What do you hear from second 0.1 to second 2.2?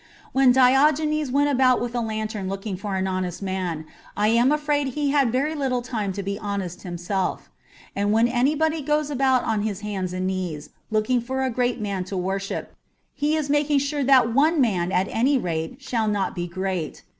When Diogenes went about with a